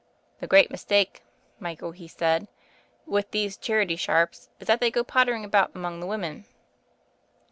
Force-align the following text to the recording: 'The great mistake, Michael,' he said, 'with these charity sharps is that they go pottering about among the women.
'The 0.39 0.47
great 0.47 0.71
mistake, 0.71 1.21
Michael,' 1.59 1.91
he 1.91 2.07
said, 2.07 2.47
'with 3.05 3.29
these 3.29 3.55
charity 3.55 3.95
sharps 3.95 4.49
is 4.59 4.65
that 4.65 4.79
they 4.79 4.89
go 4.89 5.03
pottering 5.03 5.45
about 5.45 5.75
among 5.75 5.99
the 5.99 6.07
women. 6.07 6.45